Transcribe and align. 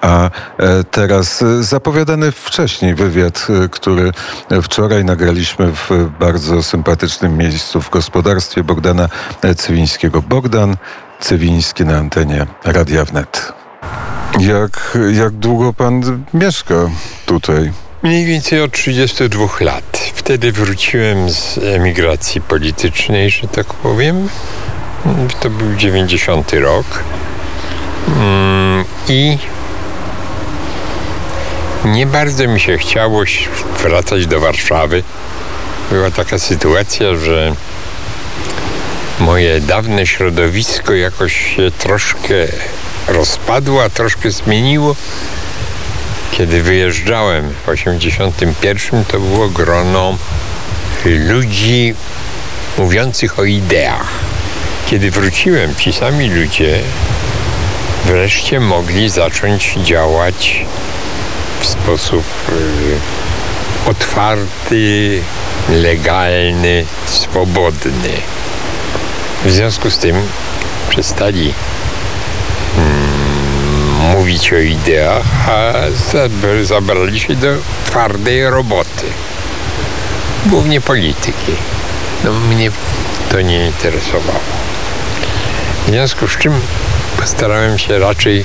A 0.00 0.24
e, 0.26 0.30
teraz 0.84 1.42
e, 1.42 1.62
zapowiadany 1.62 2.32
wcześniej 2.32 2.94
wywiad, 2.94 3.46
e, 3.64 3.68
który 3.68 4.12
wczoraj 4.62 5.04
nagraliśmy 5.04 5.72
w 5.72 5.90
bardzo 6.20 6.62
sympatycznym 6.62 7.36
miejscu 7.36 7.80
w 7.80 7.90
gospodarstwie 7.90 8.64
Bogdana 8.64 9.08
Cywińskiego. 9.56 10.22
Bogdan 10.22 10.76
Cywiński 11.20 11.84
na 11.84 11.96
antenie 11.96 12.46
Radia 12.64 13.04
Wnet. 13.04 13.52
Jak, 14.40 14.98
jak 15.12 15.32
długo 15.32 15.72
pan 15.72 16.24
mieszka 16.34 16.74
tutaj? 17.26 17.72
Mniej 18.02 18.26
więcej 18.26 18.62
od 18.62 18.72
32 18.72 19.46
lat. 19.60 19.98
Wtedy 20.14 20.52
wróciłem 20.52 21.30
z 21.30 21.58
emigracji 21.58 22.40
politycznej, 22.40 23.30
że 23.30 23.48
tak 23.48 23.66
powiem. 23.66 24.28
To 25.40 25.50
był 25.50 25.74
90 25.74 26.52
rok. 26.52 26.86
Mm, 28.16 28.84
I 29.08 29.38
nie 31.84 32.06
bardzo 32.06 32.48
mi 32.48 32.60
się 32.60 32.78
chciało 32.78 33.22
wracać 33.82 34.26
do 34.26 34.40
Warszawy. 34.40 35.02
Była 35.90 36.10
taka 36.10 36.38
sytuacja, 36.38 37.16
że 37.16 37.54
moje 39.20 39.60
dawne 39.60 40.06
środowisko 40.06 40.94
jakoś 40.94 41.56
się 41.56 41.70
troszkę 41.78 42.34
rozpadło, 43.08 43.84
a 43.84 43.90
troszkę 43.90 44.30
zmieniło. 44.30 44.96
Kiedy 46.32 46.62
wyjeżdżałem 46.62 47.54
w 47.66 47.68
81 47.68 49.04
to 49.04 49.20
było 49.20 49.48
grono 49.48 50.16
ludzi 51.04 51.94
mówiących 52.78 53.38
o 53.38 53.44
ideach. 53.44 54.08
Kiedy 54.86 55.10
wróciłem, 55.10 55.74
ci 55.74 55.92
sami 55.92 56.30
ludzie 56.30 56.78
wreszcie 58.04 58.60
mogli 58.60 59.10
zacząć 59.10 59.74
działać 59.84 60.64
sposób 61.68 62.24
y, 62.48 63.90
otwarty, 63.90 65.22
legalny, 65.68 66.84
swobodny. 67.06 68.12
W 69.44 69.50
związku 69.50 69.90
z 69.90 69.98
tym 69.98 70.16
przestali 70.88 71.54
mm, 72.78 74.16
mówić 74.16 74.52
o 74.52 74.56
ideach, 74.56 75.48
a 75.48 75.72
zabrali 76.62 77.20
się 77.20 77.34
do 77.34 77.48
twardej 77.86 78.50
roboty. 78.50 79.06
Głównie 80.46 80.80
polityki. 80.80 81.52
No, 82.24 82.32
mnie 82.32 82.70
to 83.30 83.40
nie 83.40 83.66
interesowało. 83.66 84.40
W 85.86 85.90
związku 85.90 86.28
z 86.28 86.36
czym 86.36 86.60
postarałem 87.20 87.78
się 87.78 87.98
raczej 87.98 88.44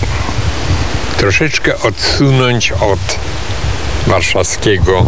troszeczkę 1.17 1.79
odsunąć 1.79 2.71
od 2.71 3.19
warszawskiego 4.07 5.05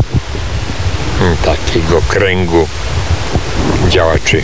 mm, 1.22 1.38
takiego 1.38 2.02
kręgu 2.08 2.68
działaczy. 3.90 4.42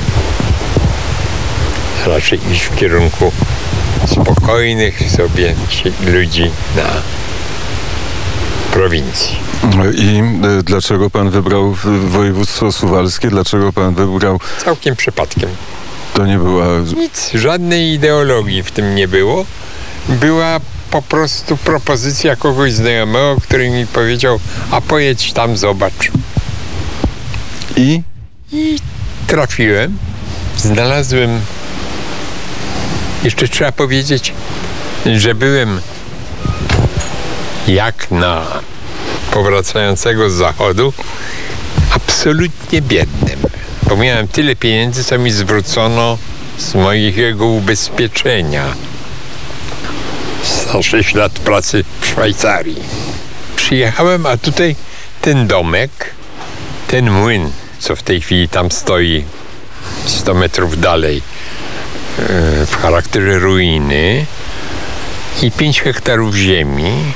Raczej 2.06 2.40
iść 2.52 2.64
w 2.64 2.76
kierunku 2.76 3.32
spokojnych 4.08 5.12
sobie 5.12 5.56
ludzi 6.06 6.52
na 6.76 6.90
prowincji. 8.74 9.38
I 9.96 10.24
e, 10.60 10.64
dlaczego 10.64 11.10
pan 11.10 11.30
wybrał 11.30 11.76
województwo 12.08 12.72
suwalskie? 12.72 13.30
Dlaczego 13.30 13.74
pan 13.74 13.96
wybrał... 13.96 14.40
Całkiem 14.66 14.96
przypadkiem. 14.96 15.50
To 16.14 16.26
nie 16.26 16.38
była... 16.38 16.66
Nic, 16.98 17.32
żadnej 17.34 17.94
ideologii 17.94 18.64
w 18.64 18.72
tym 18.72 18.96
nie 18.96 19.08
było. 19.08 19.46
Była 20.10 20.60
po 20.92 21.02
prostu 21.02 21.58
propozycja 21.58 22.36
kogoś 22.36 22.74
znajomego, 22.74 23.42
który 23.42 23.70
mi 23.70 23.88
powiedział, 23.88 24.40
a 24.72 24.82
pojedź 24.82 25.34
tam, 25.34 25.58
zobacz. 25.58 26.12
I? 27.76 28.02
I 28.52 28.80
trafiłem. 29.28 29.98
Znalazłem, 30.58 31.42
jeszcze 33.24 33.48
trzeba 33.48 33.72
powiedzieć, 33.72 34.34
że 35.06 35.36
byłem 35.36 35.82
jak 37.68 38.12
na 38.12 38.46
powracającego 39.32 40.30
z 40.30 40.34
zachodu, 40.34 40.94
absolutnie 41.92 42.82
biednym. 42.82 43.40
Bo 43.90 43.98
miałem 43.98 44.28
tyle 44.28 44.56
pieniędzy, 44.56 45.04
co 45.04 45.18
mi 45.18 45.32
zwrócono 45.32 46.18
z 46.58 46.76
mojego 46.76 47.46
ubezpieczenia 47.46 48.91
za 50.44 50.84
6 50.84 51.16
lat 51.16 51.32
pracy 51.32 51.84
w 52.02 52.06
Szwajcarii. 52.06 52.84
Przyjechałem, 53.56 54.26
a 54.26 54.38
tutaj 54.38 54.76
ten 55.22 55.48
domek, 55.48 55.92
ten 56.88 57.12
młyn, 57.12 57.52
co 57.80 57.96
w 57.96 58.04
tej 58.04 58.22
chwili 58.22 58.50
tam 58.50 58.72
stoi 58.72 59.24
100 60.06 60.34
metrów 60.34 60.80
dalej, 60.80 61.18
e, 61.18 61.22
w 62.66 62.78
charakterze 62.82 63.40
ruiny 63.40 64.26
i 65.42 65.52
5 65.52 65.82
hektarów 65.82 66.36
ziemi 66.36 67.14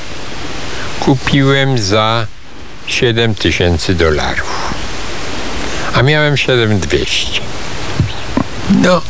kupiłem 0.99 1.77
za 1.77 2.27
7 2.87 3.35
tysięcy 3.35 3.95
dolarów. 3.95 4.73
A 5.93 6.01
miałem 6.01 6.37
7200. 6.37 7.41
No 8.81 9.01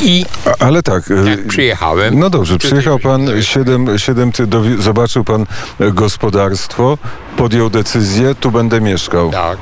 i 0.00 0.24
ale 0.58 0.82
tak. 0.82 1.10
Jak 1.26 1.38
y, 1.38 1.48
przyjechałem. 1.48 2.18
No 2.18 2.30
dobrze, 2.30 2.58
przyjechał 2.58 2.98
pan 2.98 3.42
7, 3.42 3.98
7 3.98 4.32
do, 4.46 4.62
zobaczył 4.78 5.24
pan 5.24 5.46
gospodarstwo, 5.80 6.98
podjął 7.36 7.70
decyzję, 7.70 8.34
tu 8.34 8.50
będę 8.50 8.80
mieszkał. 8.80 9.30
Tak. 9.30 9.58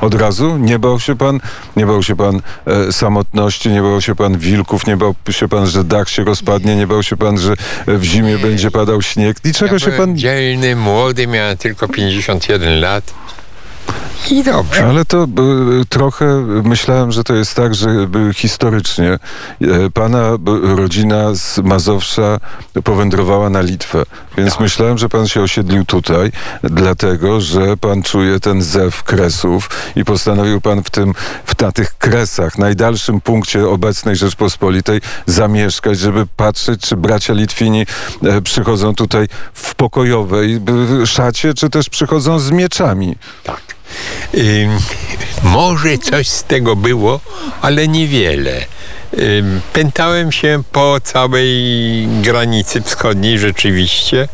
Od 0.00 0.14
razu? 0.14 0.56
Nie 0.58 0.78
bał 0.78 1.00
się 1.00 1.16
pan, 1.16 1.40
nie 1.76 1.86
bał 1.86 2.02
się 2.02 2.16
pan 2.16 2.40
e, 2.66 2.92
samotności, 2.92 3.68
nie 3.68 3.82
bał 3.82 4.00
się 4.00 4.14
pan 4.14 4.38
wilków, 4.38 4.86
nie 4.86 4.96
bał 4.96 5.14
się 5.30 5.48
pan, 5.48 5.66
że 5.66 5.84
dach 5.84 6.08
się 6.08 6.24
rozpadnie, 6.24 6.76
nie 6.76 6.86
bał 6.86 7.02
się 7.02 7.16
pan, 7.16 7.38
że 7.38 7.54
w 7.86 8.02
zimie 8.02 8.38
będzie 8.38 8.70
padał 8.70 9.02
śnieg. 9.02 9.44
Niczego 9.44 9.72
ja 9.72 9.78
się 9.78 9.90
pan... 9.90 10.16
dzielny, 10.18 10.76
młody, 10.76 11.26
miałem 11.26 11.56
tylko 11.56 11.88
51 11.88 12.80
lat. 12.80 13.14
I 14.30 14.42
dobrze. 14.44 14.86
Ale 14.86 15.04
to 15.04 15.24
y, 15.24 15.84
trochę 15.88 16.26
myślałem, 16.64 17.12
że 17.12 17.24
to 17.24 17.34
jest 17.34 17.54
tak, 17.54 17.74
że 17.74 17.90
y, 18.30 18.34
historycznie 18.34 19.18
y, 19.62 19.90
pana 19.94 20.30
rodzina 20.62 21.34
z 21.34 21.58
Mazowsza 21.58 22.38
powędrowała 22.84 23.50
na 23.50 23.60
Litwę. 23.60 24.02
Więc 24.36 24.50
tak. 24.50 24.60
myślałem, 24.60 24.98
że 24.98 25.08
pan 25.08 25.28
się 25.28 25.40
osiedlił 25.42 25.84
tutaj, 25.84 26.32
dlatego, 26.62 27.40
że 27.40 27.76
pan 27.76 28.02
czuje 28.02 28.40
ten 28.40 28.62
zew 28.62 29.02
kresów 29.02 29.70
i 29.96 30.04
postanowił 30.04 30.60
pan 30.60 30.82
w 30.82 30.90
tym, 30.90 31.14
w, 31.44 31.60
na 31.60 31.72
tych 31.72 31.98
kresach, 31.98 32.58
najdalszym 32.58 33.20
punkcie 33.20 33.68
obecnej 33.68 34.16
Rzeczpospolitej 34.16 35.00
zamieszkać, 35.26 35.98
żeby 35.98 36.26
patrzeć, 36.36 36.80
czy 36.80 36.96
bracia 36.96 37.32
Litwini 37.32 37.86
e, 38.22 38.42
przychodzą 38.42 38.94
tutaj 38.94 39.28
w 39.54 39.74
pokojowej 39.74 40.60
szacie, 41.04 41.54
czy 41.54 41.70
też 41.70 41.88
przychodzą 41.88 42.38
z 42.38 42.50
mieczami. 42.50 43.16
Tak. 43.44 43.75
Może 45.42 45.98
coś 45.98 46.28
z 46.28 46.44
tego 46.44 46.76
było, 46.76 47.20
ale 47.62 47.88
niewiele. 47.88 48.64
Pętałem 49.72 50.32
się 50.32 50.62
po 50.72 51.00
całej 51.04 52.08
granicy 52.22 52.82
wschodniej 52.82 53.38
rzeczywiście. 53.38 54.28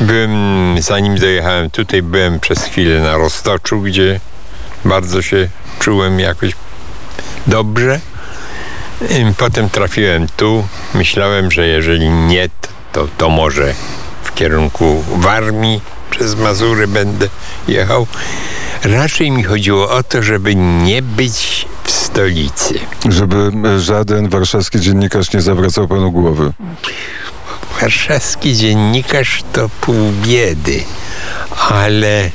Byłem, 0.00 0.76
zanim 0.82 1.18
dojechałem 1.18 1.70
tutaj, 1.70 2.02
byłem 2.02 2.40
przez 2.40 2.64
chwilę 2.64 3.00
na 3.00 3.16
Roztoczu, 3.16 3.80
gdzie 3.80 4.20
bardzo 4.84 5.22
się 5.22 5.48
czułem 5.78 6.20
jakoś 6.20 6.52
dobrze. 7.46 8.00
Potem 9.36 9.70
trafiłem 9.70 10.26
tu. 10.36 10.66
Myślałem, 10.94 11.50
że 11.50 11.66
jeżeli 11.66 12.10
nie, 12.10 12.48
to, 12.92 13.08
to 13.18 13.28
może 13.28 13.74
w 14.22 14.34
kierunku 14.34 15.04
Warmii 15.08 15.80
przez 16.16 16.34
Mazury 16.34 16.88
będę 16.88 17.28
jechał. 17.68 18.06
Raczej 18.84 19.30
mi 19.30 19.42
chodziło 19.42 19.90
o 19.90 20.02
to, 20.02 20.22
żeby 20.22 20.54
nie 20.54 21.02
być 21.02 21.66
w 21.84 21.90
stolicy. 21.90 22.74
Żeby 23.08 23.50
żaden 23.80 24.28
warszawski 24.28 24.80
dziennikarz 24.80 25.32
nie 25.32 25.42
zawracał 25.42 25.88
panu 25.88 26.12
głowy. 26.12 26.52
Warszawski 27.80 28.56
dziennikarz 28.56 29.42
to 29.52 29.68
pół 29.80 30.12
biedy, 30.22 30.84
ale 31.68 32.30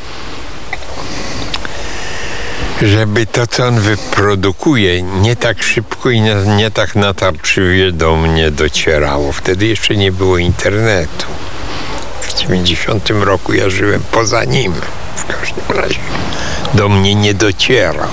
żeby 2.81 3.25
to, 3.25 3.47
co 3.47 3.67
on 3.67 3.79
wyprodukuje, 3.79 5.01
nie 5.01 5.35
tak 5.35 5.63
szybko 5.63 6.09
i 6.09 6.21
nie, 6.21 6.35
nie 6.35 6.71
tak 6.71 6.95
natarczywie 6.95 7.91
do 7.91 8.15
mnie 8.15 8.51
docierało. 8.51 9.31
Wtedy 9.31 9.65
jeszcze 9.65 9.95
nie 9.95 10.11
było 10.11 10.37
internetu. 10.37 11.25
W 12.39 12.41
90 12.41 13.09
roku 13.09 13.53
ja 13.53 13.69
żyłem 13.69 14.01
poza 14.11 14.43
nim 14.43 14.73
w 15.15 15.25
każdym 15.25 15.77
razie 15.77 15.99
do 16.73 16.89
mnie 16.89 17.15
nie 17.15 17.33
dociera. 17.33 18.07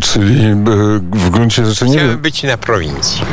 Czyli 0.00 0.46
e, 0.46 0.54
w 1.12 1.30
gruncie 1.30 1.66
rzeczy 1.66 1.84
nie... 1.84 1.96
Chciałem 1.96 2.18
być 2.18 2.42
na 2.42 2.56
prowincji. 2.56 3.24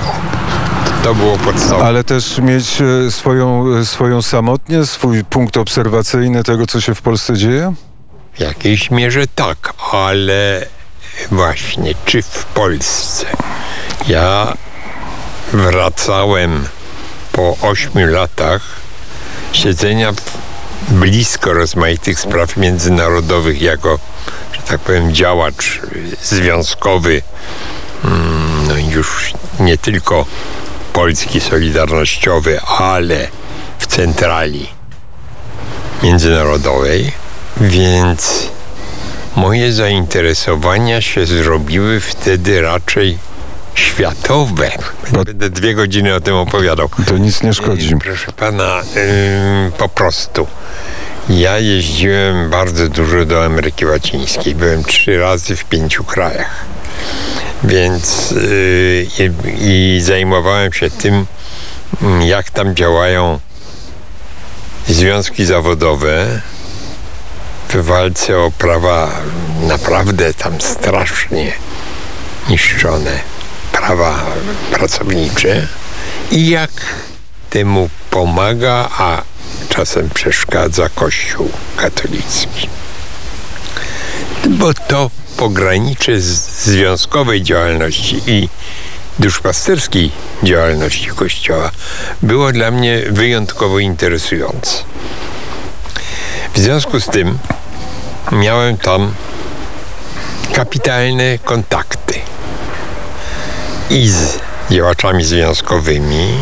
To 1.04 1.16
było 1.16 1.38
podstawowe. 1.38 1.86
Ale 1.86 2.04
też 2.04 2.38
mieć 2.38 2.82
e, 2.82 3.12
swoją, 3.12 3.76
e, 3.76 3.86
swoją 3.86 4.22
samotnie, 4.22 4.86
swój 4.86 5.24
punkt 5.24 5.58
obserwacyjny 5.58 6.44
tego, 6.44 6.68
co 6.68 6.82
się 6.82 6.96
w 6.96 7.02
Polsce 7.02 7.38
dzieje? 7.38 7.74
W 8.34 8.40
jakiejś 8.40 8.92
mierze 8.92 9.24
tak, 9.36 9.74
ale 9.92 10.66
właśnie, 11.32 11.94
czy 12.06 12.22
w 12.22 12.46
Polsce? 12.46 13.26
Ja 14.08 14.54
wracałem 15.54 16.66
po 17.32 17.58
ośmiu 17.62 18.08
latach 18.08 18.62
siedzenia 19.52 20.14
blisko 20.90 21.54
rozmaitych 21.54 22.20
spraw 22.20 22.58
międzynarodowych 22.58 23.62
jako, 23.62 24.00
że 24.54 24.62
tak 24.62 24.80
powiem, 24.80 25.14
działacz 25.14 25.82
związkowy, 26.24 27.22
mm, 28.06 28.68
no 28.68 28.78
już 28.78 29.34
nie 29.60 29.78
tylko 29.78 30.26
polski 30.94 31.42
solidarnościowy, 31.42 32.62
ale 32.62 33.28
w 33.80 33.88
centrali 33.88 34.68
międzynarodowej, 36.04 37.12
więc 37.62 38.48
moje 39.36 39.74
zainteresowania 39.74 41.02
się 41.02 41.26
zrobiły 41.26 42.00
wtedy 42.00 42.62
raczej 42.62 43.18
światowe. 43.80 44.72
Będę 45.12 45.50
dwie 45.50 45.76
godziny 45.76 46.16
o 46.16 46.22
tym 46.22 46.36
opowiadał. 46.36 46.90
To 47.08 47.18
nic 47.18 47.44
nie 47.44 47.54
szkodzi. 47.54 47.96
Proszę 47.96 48.32
pana, 48.32 48.82
yy, 48.96 49.72
po 49.78 49.90
prostu. 49.90 50.48
Ja 51.30 51.60
jeździłem 51.60 52.50
bardzo 52.50 52.90
dużo 52.90 53.26
do 53.26 53.46
Ameryki 53.46 53.86
Łacińskiej. 53.86 54.56
Byłem 54.56 54.84
trzy 54.84 55.20
razy 55.20 55.56
w 55.56 55.66
pięciu 55.66 56.04
krajach. 56.04 56.66
Więc 57.64 58.32
yy, 58.32 59.08
i, 59.20 59.96
i 59.98 60.02
zajmowałem 60.02 60.74
się 60.74 60.90
tym, 60.90 61.26
mm, 62.02 62.22
jak 62.22 62.52
tam 62.52 62.76
działają 62.76 63.40
związki 64.88 65.46
zawodowe 65.46 66.42
w 67.70 67.86
walce 67.86 68.38
o 68.38 68.52
prawa 68.58 69.12
naprawdę 69.68 70.34
tam 70.34 70.62
strasznie 70.62 71.52
niszczone 72.50 73.39
prawa 73.72 74.26
pracownicze 74.72 75.68
i 76.32 76.50
jak 76.50 76.72
temu 77.50 77.90
pomaga, 78.10 78.90
a 78.98 79.22
czasem 79.70 80.10
przeszkadza 80.10 80.90
Kościół 80.90 81.52
katolicki. 81.78 82.70
Bo 84.50 84.74
to 84.74 85.10
pogranicze 85.38 86.22
związkowej 86.22 87.44
działalności 87.44 88.22
i 88.28 88.50
duszpasterskiej 89.20 90.12
działalności 90.44 91.08
Kościoła 91.08 91.72
było 92.22 92.52
dla 92.52 92.72
mnie 92.72 93.02
wyjątkowo 93.10 93.80
interesujące. 93.80 94.84
W 96.54 96.60
związku 96.60 97.00
z 97.00 97.06
tym 97.06 97.38
miałem 98.32 98.78
tam 98.78 99.14
kapitalne 100.54 101.38
kontakty 101.38 102.20
i 103.90 104.10
z 104.10 104.40
działaczami 104.72 105.24
związkowymi, 105.24 106.38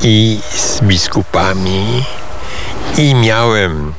i 0.00 0.40
z 0.56 0.80
biskupami, 0.80 2.04
i 2.98 3.14
miałem 3.14 3.92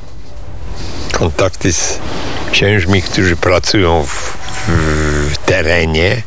kontakty 1.12 1.72
z 1.72 1.98
księżmi, 2.52 3.02
którzy 3.02 3.36
pracują 3.36 4.06
w, 4.06 4.36
w 5.32 5.36
terenie, 5.46 6.22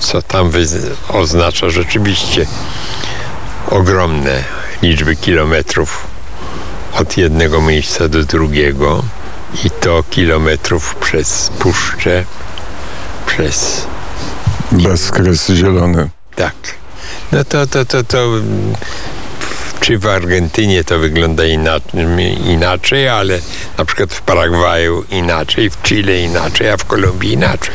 co 0.00 0.22
tam 0.22 0.50
oznacza 1.08 1.70
rzeczywiście 1.70 2.46
ogromne 3.70 4.44
liczby 4.82 5.16
kilometrów 5.16 6.06
od 7.00 7.16
jednego 7.16 7.60
miejsca 7.60 8.08
do 8.08 8.24
drugiego 8.24 9.02
i 9.64 9.70
to 9.70 10.02
kilometrów 10.10 10.94
przez 10.94 11.50
puszczę, 11.58 12.24
przez 13.26 13.86
Bezkres 14.82 15.48
zielony. 15.48 16.10
tak. 16.36 16.54
No 17.32 17.44
to, 17.44 17.66
to, 17.66 17.84
to, 17.84 18.04
to 18.04 18.28
czy 19.80 19.98
w 19.98 20.06
Argentynie 20.06 20.84
to 20.84 20.98
wygląda 20.98 21.42
inaczej, 22.46 23.08
ale 23.08 23.38
na 23.78 23.84
przykład 23.84 24.12
w 24.14 24.22
Paragwaju 24.22 25.04
inaczej, 25.10 25.70
w 25.70 25.82
Chile 25.82 26.20
inaczej, 26.20 26.70
a 26.70 26.76
w 26.76 26.84
Kolumbii 26.84 27.32
inaczej. 27.32 27.74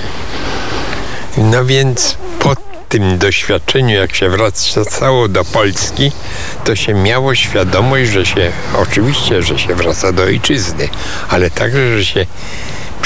No 1.38 1.66
więc 1.66 2.18
po 2.40 2.56
tym 2.90 3.18
doświadczeniu, 3.18 3.96
jak 3.96 4.16
się 4.16 4.30
wracało 4.30 5.28
do 5.28 5.46
Polski, 5.46 6.12
to 6.64 6.76
się 6.76 6.94
miało 6.94 7.36
świadomość, 7.36 8.12
że 8.12 8.26
się, 8.26 8.52
oczywiście, 8.78 9.44
że 9.44 9.60
się 9.60 9.76
wraca 9.76 10.12
do 10.12 10.24
ojczyzny, 10.24 10.90
ale 11.30 11.50
także, 11.50 11.98
że 11.98 12.06
się 12.06 12.26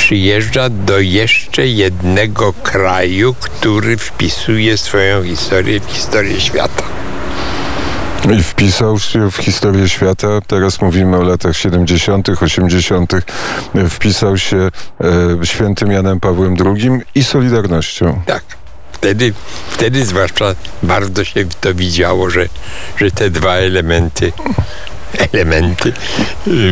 przyjeżdża 0.03 0.69
do 0.69 0.99
jeszcze 0.99 1.67
jednego 1.67 2.53
kraju, 2.53 3.35
który 3.39 3.97
wpisuje 3.97 4.77
swoją 4.77 5.23
historię 5.23 5.79
w 5.79 5.91
historię 5.91 6.41
świata. 6.41 6.83
I 8.37 8.43
wpisał 8.43 8.99
się 8.99 9.31
w 9.31 9.37
historię 9.37 9.89
świata, 9.89 10.27
teraz 10.47 10.81
mówimy 10.81 11.17
o 11.17 11.23
latach 11.23 11.57
70., 11.57 12.29
80., 12.29 13.13
wpisał 13.89 14.37
się 14.37 14.57
e, 15.41 15.45
świętym 15.45 15.91
Janem 15.91 16.19
Pawłem 16.19 16.55
II 16.65 16.89
i 17.15 17.23
Solidarnością. 17.23 18.21
Tak. 18.25 18.43
Wtedy, 18.91 19.33
wtedy 19.69 20.05
zwłaszcza 20.05 20.55
bardzo 20.83 21.23
się 21.23 21.45
to 21.61 21.73
widziało, 21.73 22.29
że, 22.29 22.49
że 22.97 23.11
te 23.11 23.29
dwa 23.29 23.53
elementy, 23.53 24.31
elementy 25.33 25.93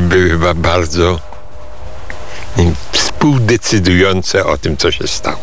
były 0.02 0.38
ba- 0.38 0.54
bardzo 0.54 1.20
współdecydujące 3.22 4.46
o 4.46 4.58
tym, 4.58 4.78
co 4.78 4.92
się 4.92 5.08
stało. 5.08 5.40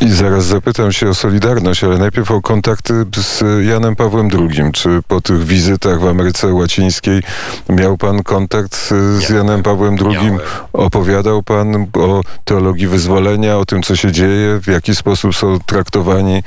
I 0.00 0.10
zaraz 0.10 0.44
zapytam 0.44 0.92
się 0.92 1.08
o 1.08 1.14
Solidarność, 1.14 1.84
ale 1.84 1.98
najpierw 1.98 2.30
o 2.30 2.42
kontakty 2.42 3.04
z 3.16 3.42
Janem 3.66 3.96
Pawłem 3.96 4.28
II. 4.32 4.72
Czy 4.72 5.00
po 5.08 5.20
tych 5.20 5.44
wizytach 5.44 6.00
w 6.00 6.06
Ameryce 6.06 6.52
Łacińskiej 6.52 7.22
miał 7.68 7.98
pan 7.98 8.22
kontakt 8.22 8.76
z. 8.92 9.30
Janem 9.30 9.62
Pawłem 9.62 9.96
II? 10.06 10.14
Miałem. 10.14 10.38
Opowiadał 10.72 11.42
pan 11.42 11.86
o 11.94 12.20
teologii 12.44 12.86
wyzwolenia, 12.86 13.58
o 13.58 13.64
tym, 13.64 13.82
co 13.82 13.96
się 13.96 14.12
dzieje, 14.12 14.60
w 14.60 14.66
jaki 14.66 14.94
sposób 14.94 15.36
są 15.36 15.58
traktowani 15.66 16.34
e, 16.34 16.42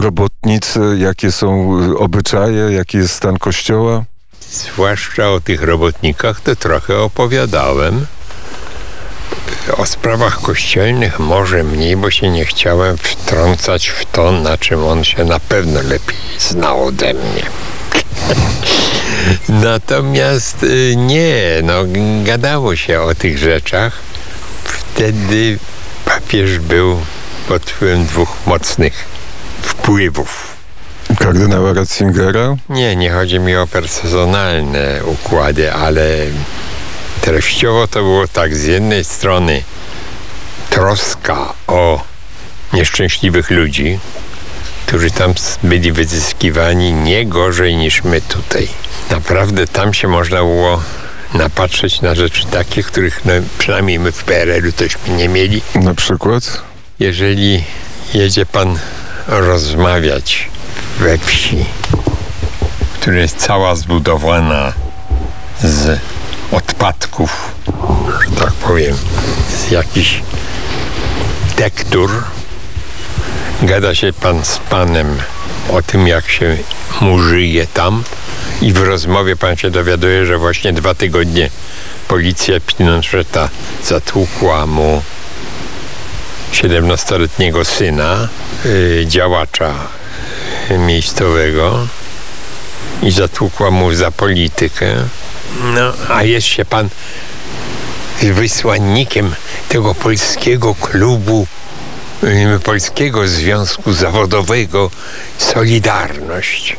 robotnicy, 0.00 0.80
jakie 0.98 1.32
są 1.32 1.78
obyczaje, 1.98 2.72
jaki 2.72 2.96
jest 2.96 3.14
stan 3.14 3.38
kościoła? 3.38 4.04
Zwłaszcza 4.50 5.30
o 5.30 5.40
tych 5.40 5.62
robotnikach 5.62 6.40
to 6.40 6.56
trochę 6.56 6.98
opowiadałem. 6.98 8.06
O 9.76 9.86
sprawach 9.86 10.40
kościelnych 10.40 11.18
może 11.18 11.64
mniej, 11.64 11.96
bo 11.96 12.10
się 12.10 12.30
nie 12.30 12.44
chciałem 12.44 12.98
wtrącać 12.98 13.88
w 13.88 14.04
to, 14.04 14.32
na 14.32 14.58
czym 14.58 14.84
on 14.84 15.04
się 15.04 15.24
na 15.24 15.40
pewno 15.40 15.82
lepiej 15.82 16.16
znał 16.38 16.86
ode 16.86 17.14
mnie. 17.14 17.42
Natomiast 19.48 20.62
y, 20.62 20.94
nie, 20.96 21.42
no 21.62 21.74
gadało 22.24 22.76
się 22.76 23.00
o 23.00 23.14
tych 23.14 23.38
rzeczach. 23.38 23.98
Wtedy 24.64 25.58
papież 26.04 26.58
był 26.58 27.00
pod 27.48 27.62
wpływem 27.70 28.04
dwóch 28.06 28.36
mocnych 28.46 29.04
wpływów. 29.62 30.56
Kardynała 31.18 31.72
Ratzingera? 31.72 32.56
Nie, 32.68 32.96
nie 32.96 33.10
chodzi 33.10 33.38
mi 33.38 33.56
o 33.56 33.66
personalne 33.66 35.00
układy, 35.04 35.72
ale 35.72 36.06
treściowo 37.26 37.88
to 37.88 38.02
było 38.02 38.28
tak. 38.28 38.56
Z 38.56 38.64
jednej 38.64 39.04
strony 39.04 39.62
troska 40.70 41.52
o 41.66 42.04
nieszczęśliwych 42.72 43.50
ludzi, 43.50 43.98
którzy 44.86 45.10
tam 45.10 45.34
byli 45.62 45.92
wyzyskiwani 45.92 46.92
nie 46.92 47.26
gorzej 47.26 47.76
niż 47.76 48.04
my 48.04 48.20
tutaj. 48.20 48.68
Naprawdę 49.10 49.66
tam 49.66 49.94
się 49.94 50.08
można 50.08 50.38
było 50.38 50.82
napatrzeć 51.34 52.00
na 52.00 52.14
rzeczy 52.14 52.46
takie, 52.46 52.82
których 52.82 53.24
no, 53.24 53.32
przynajmniej 53.58 53.98
my 53.98 54.12
w 54.12 54.24
PRL-u 54.24 54.72
tośmy 54.72 55.16
nie 55.16 55.28
mieli. 55.28 55.62
Na 55.74 55.94
przykład? 55.94 56.62
Jeżeli 56.98 57.64
jedzie 58.14 58.46
pan 58.46 58.78
rozmawiać 59.26 60.48
we 60.98 61.18
wsi, 61.18 61.66
która 62.94 63.16
jest 63.16 63.36
cała 63.36 63.74
zbudowana 63.74 64.72
z 65.62 66.00
odpadków, 66.52 67.54
że 68.20 68.36
tak 68.40 68.52
powiem, 68.52 68.96
z 69.58 69.70
jakichś 69.70 70.22
tektur, 71.56 72.10
gada 73.62 73.94
się 73.94 74.12
pan 74.12 74.44
z 74.44 74.58
panem 74.58 75.18
o 75.70 75.82
tym, 75.82 76.08
jak 76.08 76.28
się 76.28 76.56
mu 77.00 77.18
żyje 77.18 77.66
tam. 77.66 78.04
I 78.62 78.72
w 78.72 78.82
rozmowie 78.82 79.36
pan 79.36 79.56
się 79.56 79.70
dowiaduje, 79.70 80.26
że 80.26 80.38
właśnie 80.38 80.72
dwa 80.72 80.94
tygodnie 80.94 81.50
policja 82.08 82.60
Pinocheta 82.60 83.48
zatłukła 83.84 84.66
mu 84.66 85.02
17-letniego 86.52 87.64
syna, 87.64 88.28
y, 88.66 89.04
działacza 89.08 89.74
miejscowego 90.70 91.86
i 93.02 93.10
zatłukła 93.10 93.70
mu 93.70 93.94
za 93.94 94.10
politykę. 94.10 94.94
No, 95.62 95.92
a 96.08 96.22
jest 96.22 96.46
się 96.46 96.64
pan 96.64 96.88
wysłannikiem 98.22 99.34
tego 99.68 99.94
polskiego 99.94 100.74
klubu, 100.74 101.46
polskiego 102.64 103.28
związku 103.28 103.92
zawodowego 103.92 104.90
Solidarność. 105.38 106.76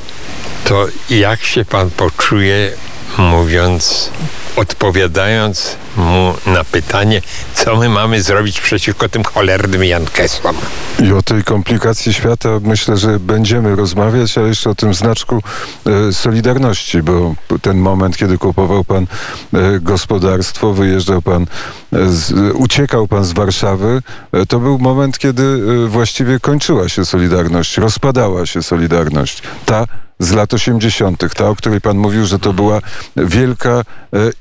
To 0.64 0.88
jak 1.10 1.44
się 1.44 1.66
pan 1.66 1.92
poczuje, 1.92 2.72
mówiąc, 3.18 4.10
odpowiadając 4.58 5.76
mu 5.98 6.34
na 6.46 6.64
pytanie, 6.64 7.22
co 7.54 7.76
my 7.76 7.90
mamy 7.90 8.22
zrobić 8.22 8.62
przeciwko 8.62 9.10
tym 9.10 9.24
cholernym 9.24 9.84
Jankesom? 9.84 10.56
I 11.04 11.12
o 11.12 11.22
tej 11.22 11.44
komplikacji 11.44 12.14
świata 12.14 12.50
myślę, 12.62 12.98
że 12.98 13.20
będziemy 13.20 13.76
rozmawiać, 13.76 14.38
a 14.38 14.42
jeszcze 14.42 14.70
o 14.70 14.76
tym 14.76 14.94
znaczku 14.94 15.42
e, 15.86 16.14
Solidarności, 16.14 17.04
bo 17.04 17.36
ten 17.62 17.78
moment, 17.78 18.18
kiedy 18.18 18.38
kupował 18.38 18.84
pan 18.84 19.08
e, 19.54 19.80
gospodarstwo, 19.80 20.74
wyjeżdżał 20.74 21.22
pan, 21.22 21.46
e, 21.94 22.10
z, 22.10 22.32
uciekał 22.56 23.08
pan 23.08 23.26
z 23.26 23.34
Warszawy, 23.34 24.02
e, 24.32 24.46
to 24.46 24.60
był 24.60 24.80
moment, 24.80 25.18
kiedy 25.18 25.44
e, 25.44 25.88
właściwie 25.88 26.40
kończyła 26.40 26.90
się 26.90 27.06
Solidarność, 27.06 27.78
rozpadała 27.78 28.46
się 28.46 28.64
Solidarność. 28.64 29.42
Ta 29.66 29.86
z 30.20 30.32
lat 30.32 30.54
80., 30.54 31.34
ta, 31.34 31.50
o 31.50 31.56
której 31.56 31.82
pan 31.82 31.98
mówił, 31.98 32.26
że 32.26 32.40
to 32.40 32.54
była 32.54 32.82
wielka 33.16 33.70
e, 33.70 33.84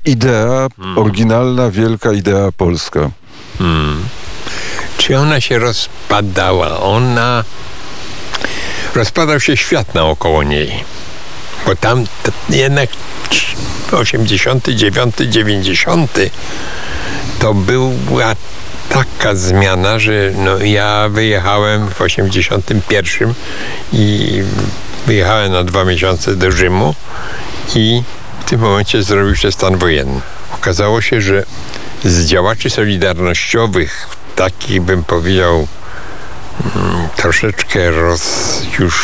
idea, 0.05 0.67
oryginalna, 0.95 1.71
wielka 1.71 2.11
idea 2.11 2.51
polska. 2.57 3.09
Czy 4.97 5.17
ona 5.17 5.41
się 5.41 5.59
rozpadała? 5.59 6.79
Ona. 6.79 7.43
Rozpadał 8.95 9.39
się 9.39 9.57
świat 9.57 9.95
naokoło 9.95 10.43
niej. 10.43 10.83
Bo 11.65 11.75
tam 11.75 12.03
jednak 12.49 12.89
89, 13.91 15.15
90 15.29 16.19
to 17.39 17.53
była 17.53 18.35
taka 18.89 19.35
zmiana, 19.35 19.99
że 19.99 20.31
no 20.37 20.57
ja 20.57 21.09
wyjechałem 21.09 21.89
w 21.89 22.01
81 22.01 23.33
i 23.93 24.41
wyjechałem 25.07 25.51
na 25.51 25.63
dwa 25.63 25.85
miesiące 25.85 26.35
do 26.35 26.51
Rzymu 26.51 26.95
i 27.75 28.03
w 28.39 28.49
tym 28.49 28.59
momencie 28.59 29.03
zrobił 29.03 29.35
się 29.35 29.51
stan 29.51 29.77
wojenny. 29.77 30.21
Okazało 30.55 31.01
się, 31.01 31.21
że 31.21 31.43
z 32.03 32.25
działaczy 32.25 32.69
solidarnościowych, 32.69 34.07
takich 34.35 34.81
bym 34.81 35.03
powiedział 35.03 35.67
mm, 36.75 37.07
troszeczkę 37.15 37.91
roz, 37.91 38.61
już 38.79 38.95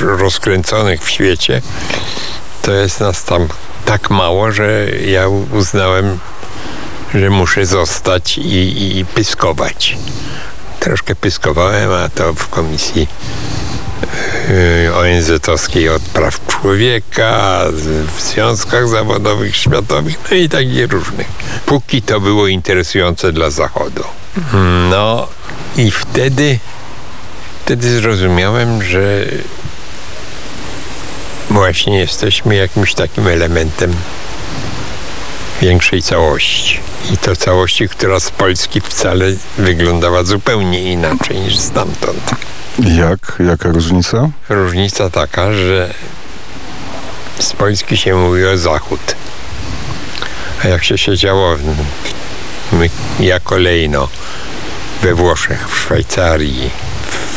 rozkręconych 0.00 1.02
w 1.02 1.10
świecie, 1.10 1.62
to 2.62 2.72
jest 2.72 3.00
nas 3.00 3.24
tam 3.24 3.48
tak 3.84 4.10
mało, 4.10 4.52
że 4.52 4.86
ja 5.06 5.28
uznałem, 5.52 6.18
że 7.14 7.30
muszę 7.30 7.66
zostać 7.66 8.38
i, 8.38 8.98
i 8.98 9.04
pyskować. 9.04 9.96
Troszkę 10.80 11.14
pyskowałem, 11.14 11.92
a 11.92 12.08
to 12.08 12.34
w 12.34 12.48
komisji 12.48 13.08
ONZ-owskiej 14.94 15.88
od 15.88 16.02
praw 16.02 16.46
człowieka, 16.46 17.64
w 18.16 18.22
związkach 18.22 18.88
zawodowych 18.88 19.56
światowych, 19.56 20.16
no 20.30 20.36
i 20.36 20.48
takich 20.48 20.92
różnych. 20.92 21.26
Póki 21.66 22.02
to 22.02 22.20
było 22.20 22.46
interesujące 22.46 23.32
dla 23.32 23.50
Zachodu. 23.50 24.04
No 24.90 25.28
i 25.76 25.90
wtedy, 25.90 26.58
wtedy 27.64 28.00
zrozumiałem, 28.00 28.82
że 28.82 29.24
właśnie 31.50 31.98
jesteśmy 31.98 32.56
jakimś 32.56 32.94
takim 32.94 33.28
elementem 33.28 33.96
większej 35.62 36.02
całości. 36.02 36.80
I 37.12 37.16
to 37.16 37.36
całości, 37.36 37.88
która 37.88 38.20
z 38.20 38.30
Polski 38.30 38.80
wcale 38.80 39.26
wyglądała 39.58 40.24
zupełnie 40.24 40.92
inaczej 40.92 41.40
niż 41.40 41.58
stamtąd. 41.58 42.30
Jak? 42.78 43.36
Jaka 43.48 43.68
różnica? 43.68 44.30
Różnica 44.48 45.10
taka, 45.10 45.52
że 45.52 45.94
z 47.38 47.52
Polski 47.52 47.96
się 47.96 48.14
mówi 48.14 48.46
o 48.46 48.58
Zachód. 48.58 49.00
A 50.64 50.68
jak 50.68 50.84
się 50.84 50.98
siedziało 50.98 51.56
w, 51.56 51.62
my, 52.72 52.90
ja 53.20 53.40
kolejno 53.40 54.08
we 55.02 55.14
Włoszech, 55.14 55.68
w 55.68 55.78
Szwajcarii, 55.78 56.70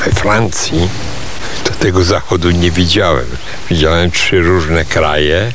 we 0.06 0.12
Francji, 0.12 0.90
to 1.63 1.74
tego 1.74 2.04
Zachodu 2.04 2.51
nie 2.51 2.72
widziałem. 2.72 3.25
Widziałem 3.70 4.12
trzy 4.12 4.42
różne 4.42 4.86
kraje, 4.86 5.51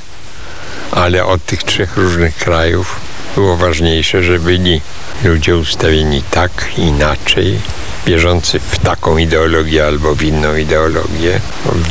ale 0.96 1.24
od 1.24 1.44
tych 1.44 1.62
trzech 1.62 1.96
różnych 1.96 2.36
krajów 2.36 3.00
było 3.34 3.56
ważniejsze, 3.56 4.22
że 4.22 4.38
byli 4.38 4.80
ludzie 5.24 5.56
ustawieni 5.56 6.22
tak, 6.30 6.50
inaczej, 6.78 7.60
wierzący 8.06 8.60
w 8.60 8.78
taką 8.78 9.16
ideologię 9.16 9.86
albo 9.86 10.14
w 10.14 10.22
inną 10.22 10.56
ideologię, 10.56 11.40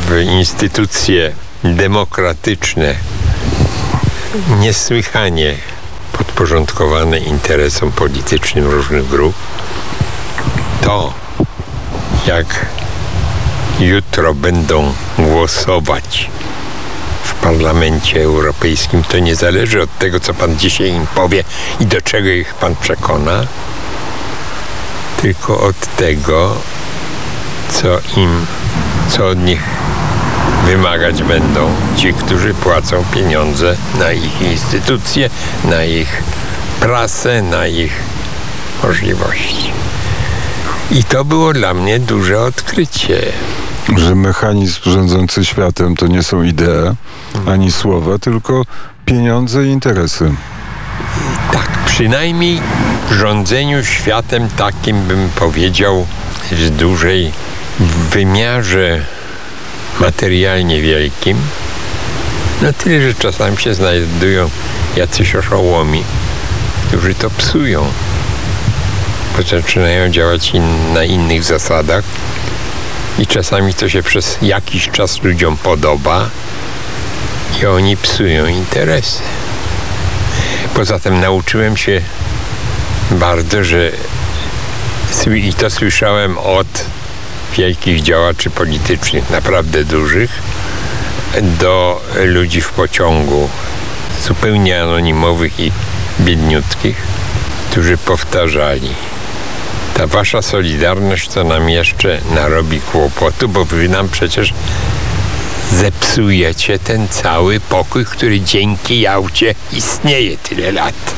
w 0.08 0.20
instytucje 0.20 1.32
demokratyczne, 1.64 2.94
niesłychanie 4.60 5.54
podporządkowane 6.12 7.18
interesom 7.18 7.92
politycznym 7.92 8.70
różnych 8.70 9.08
grup, 9.08 9.34
to 10.80 11.14
jak 12.26 12.66
jutro 13.80 14.34
będą 14.34 14.94
głosować 15.18 16.30
w 17.26 17.34
Parlamencie 17.34 18.22
Europejskim, 18.22 19.04
to 19.04 19.18
nie 19.18 19.36
zależy 19.36 19.82
od 19.82 19.98
tego, 19.98 20.20
co 20.20 20.34
pan 20.34 20.58
dzisiaj 20.58 20.88
im 20.88 21.06
powie 21.06 21.44
i 21.80 21.86
do 21.86 22.00
czego 22.00 22.28
ich 22.28 22.54
pan 22.54 22.76
przekona, 22.76 23.46
tylko 25.22 25.60
od 25.60 25.96
tego, 25.96 26.56
co 27.70 27.88
im, 28.16 28.46
co 29.08 29.28
od 29.28 29.38
nich 29.38 29.62
wymagać 30.66 31.22
będą 31.22 31.70
ci, 31.96 32.14
którzy 32.14 32.54
płacą 32.54 33.04
pieniądze 33.14 33.76
na 33.98 34.12
ich 34.12 34.42
instytucje, 34.42 35.30
na 35.64 35.84
ich 35.84 36.22
prasę, 36.80 37.42
na 37.42 37.66
ich 37.66 37.92
możliwości. 38.82 39.70
I 40.90 41.04
to 41.04 41.24
było 41.24 41.52
dla 41.52 41.74
mnie 41.74 41.98
duże 41.98 42.40
odkrycie. 42.40 43.32
Że 43.94 44.14
mechanizm 44.14 44.80
rządzący 44.86 45.44
światem 45.44 45.96
to 45.96 46.06
nie 46.06 46.22
są 46.22 46.42
idee 46.42 46.94
ani 47.46 47.72
słowa, 47.72 48.18
tylko 48.18 48.62
pieniądze 49.04 49.66
i 49.66 49.68
interesy. 49.68 50.34
Tak, 51.52 51.68
przynajmniej 51.86 52.60
w 53.10 53.12
rządzeniu 53.12 53.84
światem 53.84 54.48
takim 54.56 55.02
bym 55.02 55.28
powiedział 55.28 56.06
w 56.50 56.70
dużej 56.70 57.32
w 57.80 58.10
wymiarze 58.10 59.04
materialnie 60.00 60.80
wielkim. 60.80 61.38
No 62.62 62.72
tyle, 62.72 63.08
że 63.08 63.14
czasami 63.14 63.56
się 63.56 63.74
znajdują 63.74 64.50
jacyś 64.96 65.34
oszołomi, 65.34 66.02
którzy 66.88 67.14
to 67.14 67.30
psują. 67.30 67.84
Bo 69.36 69.42
zaczynają 69.42 70.08
działać 70.08 70.50
in, 70.54 70.92
na 70.94 71.04
innych 71.04 71.44
zasadach 71.44 72.04
i 73.18 73.26
czasami 73.26 73.74
to 73.74 73.88
się 73.88 74.02
przez 74.02 74.38
jakiś 74.42 74.88
czas 74.88 75.22
ludziom 75.22 75.56
podoba 75.56 76.30
i 77.62 77.66
oni 77.66 77.96
psują 77.96 78.46
interesy. 78.46 79.22
Poza 80.74 80.98
tym 80.98 81.20
nauczyłem 81.20 81.76
się 81.76 82.00
bardzo, 83.10 83.64
że 83.64 83.92
i 85.34 85.54
to 85.54 85.70
słyszałem 85.70 86.38
od 86.38 86.66
wielkich 87.56 88.02
działaczy 88.02 88.50
politycznych, 88.50 89.30
naprawdę 89.30 89.84
dużych, 89.84 90.30
do 91.42 92.02
ludzi 92.24 92.60
w 92.60 92.68
pociągu, 92.68 93.48
zupełnie 94.26 94.82
anonimowych 94.82 95.60
i 95.60 95.72
biedniutkich, 96.20 96.96
którzy 97.70 97.96
powtarzali. 97.96 98.90
Ta 99.96 100.06
wasza 100.06 100.42
solidarność 100.42 101.28
to 101.28 101.44
nam 101.44 101.70
jeszcze 101.70 102.20
narobi 102.34 102.80
kłopotu, 102.80 103.48
bo 103.48 103.64
wy 103.64 103.88
nam 103.88 104.08
przecież 104.08 104.54
zepsujecie 105.72 106.78
ten 106.78 107.08
cały 107.08 107.60
pokój, 107.60 108.04
który 108.04 108.40
dzięki 108.40 109.00
Jałcie 109.00 109.54
istnieje 109.72 110.36
tyle 110.36 110.72
lat 110.72 111.14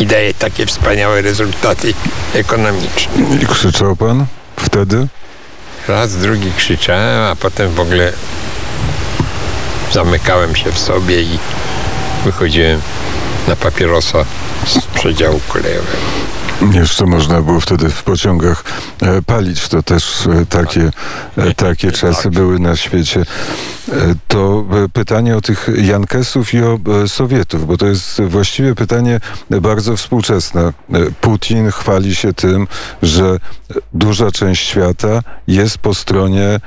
i 0.00 0.06
daje 0.06 0.34
takie 0.34 0.66
wspaniałe 0.66 1.22
rezultaty 1.22 1.94
ekonomiczne. 2.34 3.12
I 3.42 3.46
krzyczał 3.46 3.96
pan 3.96 4.26
wtedy? 4.56 5.06
Raz, 5.88 6.16
drugi 6.16 6.52
krzyczałem, 6.56 7.24
a 7.32 7.36
potem 7.36 7.74
w 7.74 7.80
ogóle 7.80 8.12
zamykałem 9.92 10.56
się 10.56 10.72
w 10.72 10.78
sobie 10.78 11.22
i 11.22 11.38
wychodziłem 12.24 12.80
na 13.48 13.56
papierosa 13.56 14.24
z 14.66 14.86
przedziału 14.86 15.40
kolejowego. 15.48 16.19
Jeszcze 16.60 17.06
można 17.06 17.42
było 17.42 17.60
wtedy 17.60 17.90
w 17.90 18.02
pociągach 18.02 18.64
e, 19.02 19.22
palić. 19.22 19.68
To 19.68 19.82
też 19.82 20.26
e, 20.26 20.46
takie, 20.46 20.90
e, 21.36 21.54
takie 21.54 21.92
czasy 21.92 22.30
były 22.30 22.58
na 22.58 22.76
świecie. 22.76 23.24
To 24.28 24.64
pytanie 24.92 25.36
o 25.36 25.40
tych 25.40 25.68
Jankesów 25.76 26.54
i 26.54 26.62
o 26.62 26.78
Sowietów, 27.06 27.66
bo 27.66 27.76
to 27.76 27.86
jest 27.86 28.22
właściwie 28.22 28.74
pytanie 28.74 29.20
bardzo 29.50 29.96
współczesne. 29.96 30.72
Putin 31.20 31.70
chwali 31.70 32.14
się 32.14 32.32
tym, 32.32 32.66
że 33.02 33.38
duża 33.94 34.30
część 34.30 34.68
świata 34.68 35.22
jest 35.46 35.78
po 35.78 35.94
stronie 35.94 36.60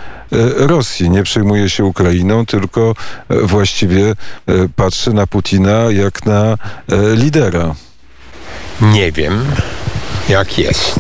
Rosji. 0.58 1.10
Nie 1.10 1.24
przejmuje 1.24 1.70
się 1.70 1.86
Ukrainą, 1.86 2.46
tylko 2.46 2.96
właściwie 3.30 4.16
patrzy 4.76 5.14
na 5.14 5.28
Putina 5.28 5.72
jak 5.92 6.26
na 6.26 6.58
lidera. 7.16 7.76
Nie 8.82 9.12
wiem, 9.12 9.46
jak 10.30 10.58
jest. 10.58 11.00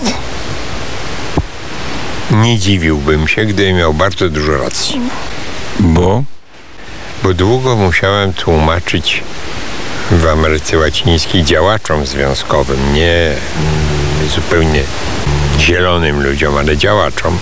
Nie 2.32 2.60
dziwiłbym 2.60 3.27
się, 3.27 3.46
gdyby 3.46 3.74
miał 3.74 3.94
bardzo 3.94 4.30
dużo 4.30 4.58
racji. 4.58 5.01
Bo 5.80 6.24
Bo 7.24 7.34
długo 7.34 7.75
musiałem 7.75 8.34
tłumaczyć 8.34 9.24
w 10.12 10.27
Ameryce 10.27 10.77
Łacińskiej 10.77 11.44
działaczom 11.44 12.06
związkowym, 12.06 12.94
nie 12.94 13.13
mm, 13.15 14.30
zupełnie 14.30 14.84
zielonym 15.60 16.24
ludziom, 16.24 16.58
ale 16.58 16.77
działaczom. 16.77 17.39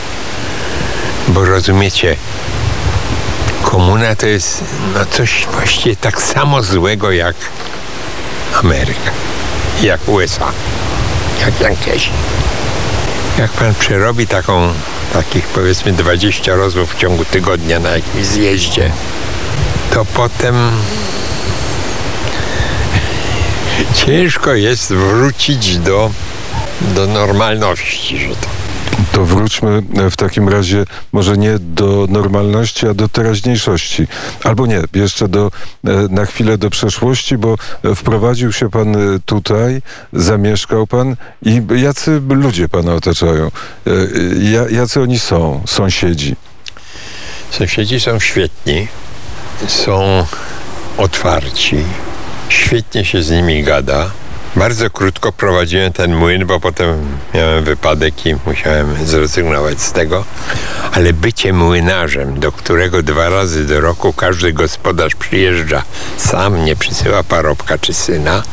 Bo 1.28 1.46
rozumiecie, 1.46 2.16
komuna 3.64 4.16
to 4.16 4.28
jest 4.28 4.64
no 4.94 5.06
coś 5.06 5.48
właściwie 5.52 5.96
tak 5.96 6.22
samo 6.22 6.64
złego 6.64 7.12
jak 7.12 7.36
Ameryka, 8.64 9.12
jak 9.84 10.10
USA, 10.10 10.52
jak 11.42 11.60
Jankesi. 11.60 12.10
Jak 13.38 13.52
pan 13.52 13.76
przerobi 13.76 14.28
taką, 14.28 14.74
takich 15.14 15.48
powiedzmy 15.48 15.92
20 15.94 16.56
rozmów 16.56 16.94
w 16.94 16.98
ciągu 16.98 17.26
tygodnia 17.26 17.80
na 17.80 17.90
jakimś 17.90 18.26
zjeździe, 18.26 18.92
to 19.94 20.06
potem 20.06 20.72
ciężko 24.06 24.54
jest 24.54 24.94
wrócić 24.94 25.78
do, 25.78 26.12
do 26.82 27.08
normalności, 27.08 28.20
że 28.20 28.36
to. 28.36 28.61
To 29.12 29.26
wróćmy 29.26 29.82
w 30.12 30.16
takim 30.16 30.50
razie 30.50 30.86
może 31.12 31.38
nie 31.38 31.60
do 31.60 32.08
normalności, 32.10 32.88
a 32.88 32.94
do 32.94 33.10
teraźniejszości. 33.10 34.08
Albo 34.44 34.66
nie, 34.66 34.82
jeszcze 34.94 35.28
do, 35.28 35.52
e, 35.86 35.92
na 36.10 36.26
chwilę 36.26 36.58
do 36.58 36.70
przeszłości, 36.70 37.38
bo 37.38 37.56
wprowadził 37.96 38.52
się 38.52 38.70
pan 38.70 38.96
e, 38.96 39.20
tutaj, 39.26 39.82
zamieszkał 40.14 40.88
pan 40.88 41.16
i 41.46 41.62
jacy 41.76 42.22
ludzie 42.30 42.70
pana 42.70 42.94
otaczają? 42.94 43.48
E, 43.48 43.92
ja- 44.52 44.70
Jacy 44.80 45.02
oni 45.02 45.20
są, 45.20 45.62
sąsiedzi? 45.68 46.36
Sąsiedzi 47.52 48.00
są 48.00 48.20
świetni, 48.20 48.88
są 49.68 50.26
otwarci, 50.98 51.78
świetnie 52.50 53.06
się 53.06 53.24
z 53.24 53.30
nimi 53.32 53.64
gada. 53.64 54.12
Bardzo 54.56 54.90
krótko 54.90 55.32
prowadziłem 55.32 55.94
ten 55.94 56.16
młyn, 56.16 56.46
bo 56.46 56.60
potem 56.60 57.18
miałem 57.34 57.64
wypadek 57.64 58.26
i 58.26 58.36
musiałem 58.46 59.06
zrezygnować 59.06 59.82
z 59.82 59.92
tego. 59.92 60.26
Ale 60.92 61.14
bycie 61.14 61.54
młynarzem, 61.54 62.40
do 62.40 62.52
którego 62.52 63.04
dwa 63.04 63.30
razy 63.30 63.66
do 63.66 63.82
roku 63.82 64.14
każdy 64.14 64.54
gospodarz 64.54 65.16
przyjeżdża 65.16 65.84
sam, 66.18 66.66
nie 66.66 66.76
przysyła 66.76 67.24
parobka 67.24 67.78
czy 67.78 67.94
syna, 67.94 68.44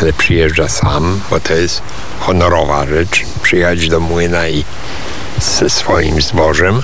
ale 0.00 0.12
przyjeżdża 0.12 0.68
sam, 0.68 1.20
bo 1.30 1.40
to 1.40 1.54
jest 1.54 1.82
honorowa 2.20 2.86
rzecz, 2.86 3.22
przyjechać 3.42 3.88
do 3.88 4.00
młyna 4.00 4.48
i 4.48 4.64
ze 5.40 5.70
swoim 5.70 6.22
zbożem 6.22 6.82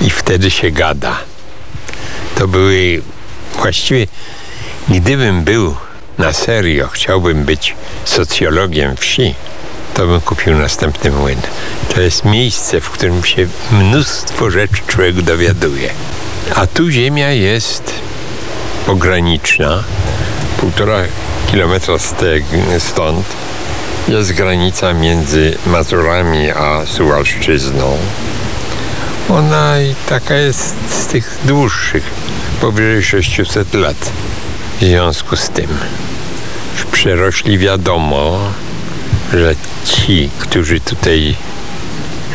i 0.00 0.10
wtedy 0.10 0.50
się 0.50 0.70
gada. 0.70 1.16
To 2.34 2.48
były 2.48 3.02
właściwie, 3.58 4.06
gdybym 4.88 5.44
był 5.44 5.74
na 6.18 6.32
serio, 6.32 6.88
chciałbym 6.88 7.44
być 7.44 7.74
socjologiem 8.04 8.96
wsi, 8.96 9.34
to 9.94 10.06
bym 10.06 10.20
kupił 10.20 10.54
następny 10.54 11.10
młyn. 11.10 11.40
To 11.94 12.00
jest 12.00 12.24
miejsce, 12.24 12.80
w 12.80 12.90
którym 12.90 13.24
się 13.24 13.46
mnóstwo 13.72 14.50
rzeczy 14.50 14.82
człowiek 14.86 15.22
dowiaduje. 15.22 15.90
A 16.54 16.66
tu 16.66 16.90
ziemia 16.90 17.30
jest 17.30 17.92
pograniczna, 18.86 19.84
półtora 20.60 21.02
kilometra 21.50 21.94
stąd 22.78 23.26
jest 24.08 24.32
granica 24.32 24.92
między 24.92 25.58
Mazurami 25.66 26.50
a 26.50 26.86
Suwalszczyzną. 26.86 27.96
Ona 29.28 29.80
i 29.80 29.94
taka 30.08 30.34
jest 30.34 30.74
z 30.90 31.06
tych 31.06 31.38
dłuższych, 31.44 32.10
powyżej 32.60 33.02
600 33.02 33.74
lat. 33.74 34.12
W 34.80 34.84
związku 34.84 35.36
z 35.36 35.48
tym 35.48 35.68
w 36.76 36.86
przerośli 36.86 37.58
wiadomo, 37.58 38.38
że 39.32 39.54
ci, 39.84 40.30
którzy 40.38 40.80
tutaj 40.80 41.36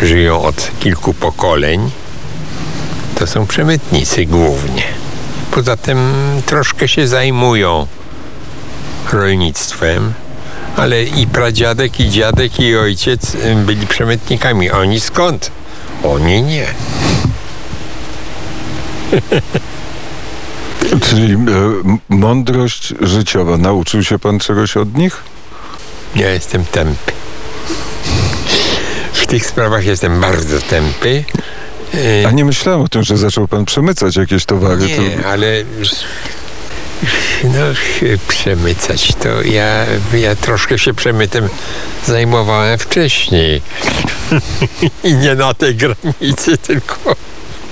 żyją 0.02 0.42
od 0.42 0.72
kilku 0.80 1.14
pokoleń, 1.14 1.92
to 3.16 3.28
są 3.28 3.48
przemytnicy 3.48 4.26
głównie. 4.26 4.84
Poza 5.52 5.78
tym 5.78 6.14
troszkę 6.46 6.88
się 6.88 7.08
zajmują 7.08 7.88
rolnictwem, 9.14 10.14
ale 10.78 11.04
i 11.04 11.28
pradziadek, 11.28 12.00
i 12.00 12.10
dziadek, 12.10 12.60
i 12.60 12.78
ojciec 12.78 13.38
byli 13.56 13.88
przemytnikami. 13.88 14.72
Oni 14.72 15.00
skąd? 15.00 15.52
Oni 16.04 16.44
nie. 16.44 16.68
Czyli 21.10 21.34
e, 21.34 21.38
mądrość 22.10 22.94
życiowa. 23.02 23.58
Nauczył 23.58 24.04
się 24.04 24.20
pan 24.20 24.40
czegoś 24.40 24.78
od 24.78 24.98
nich? 24.98 25.24
Ja 26.16 26.30
jestem 26.30 26.66
tępy. 26.66 27.12
W 29.14 29.26
tych 29.28 29.46
sprawach 29.46 29.86
jestem 29.86 30.22
bardzo 30.22 30.62
tępy. 30.62 31.24
E, 31.94 32.28
A 32.28 32.32
nie 32.32 32.46
myślałem 32.46 32.82
o 32.82 32.88
tym, 32.88 33.04
że 33.04 33.18
zaczął 33.18 33.48
pan 33.48 33.66
przemycać 33.66 34.16
jakieś 34.16 34.46
towary. 34.46 34.90
To... 34.96 35.02
Nie, 35.02 35.26
ale 35.26 35.64
no, 37.44 37.50
przemycać 38.28 39.14
to 39.16 39.42
ja, 39.42 39.86
ja 40.14 40.36
troszkę 40.36 40.80
się 40.80 40.94
przemytem 40.94 41.50
zajmowałem 42.08 42.80
wcześniej. 42.80 43.62
I 45.04 45.14
nie 45.14 45.36
na 45.36 45.54
tej 45.54 45.76
granicy, 45.76 46.58
tylko 46.58 47.16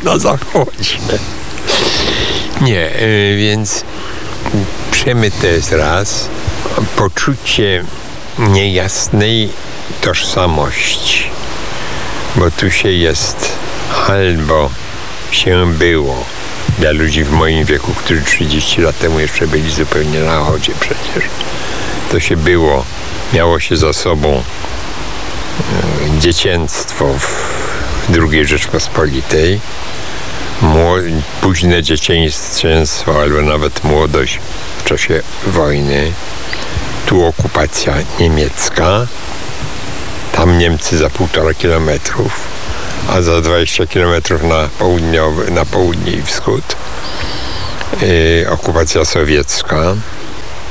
na 0.03 0.17
zachodzie. 0.17 0.97
Nie, 2.61 3.01
y, 3.01 3.37
więc 3.37 3.83
przemyt 4.91 5.41
to 5.41 5.47
jest 5.47 5.71
raz. 5.71 6.29
Poczucie 6.95 7.83
niejasnej 8.39 9.49
tożsamości. 10.01 11.23
Bo 12.35 12.51
tu 12.51 12.71
się 12.71 12.91
jest 12.91 13.51
albo 14.07 14.69
się 15.31 15.73
było 15.73 16.25
dla 16.79 16.91
ludzi 16.91 17.23
w 17.23 17.31
moim 17.31 17.65
wieku, 17.65 17.93
którzy 17.93 18.21
30 18.21 18.81
lat 18.81 18.99
temu 18.99 19.19
jeszcze 19.19 19.47
byli 19.47 19.71
zupełnie 19.71 20.19
na 20.19 20.39
chodzie 20.39 20.71
przecież. 20.79 21.29
To 22.11 22.19
się 22.19 22.37
było, 22.37 22.85
miało 23.33 23.59
się 23.59 23.77
za 23.77 23.93
sobą 23.93 24.29
e, 24.29 26.19
dziecięctwo 26.19 27.05
w 27.19 28.19
II 28.31 28.45
Rzeczpospolitej, 28.45 29.59
późne 31.41 31.83
dzieciństwo 31.83 33.21
albo 33.21 33.41
nawet 33.41 33.83
młodość 33.83 34.39
w 34.79 34.83
czasie 34.83 35.21
wojny, 35.47 36.11
tu 37.05 37.25
okupacja 37.25 37.93
niemiecka, 38.19 39.07
tam 40.31 40.57
Niemcy 40.57 40.97
za 40.97 41.09
półtora 41.09 41.53
kilometrów, 41.53 42.47
a 43.09 43.21
za 43.21 43.41
20 43.41 43.87
kilometrów 43.87 44.43
na, 44.43 44.69
południowy, 44.79 45.51
na 45.51 45.65
południe 45.65 46.11
i 46.11 46.21
wschód 46.21 46.75
yy, 48.01 48.49
okupacja 48.49 49.05
sowiecka, 49.05 49.95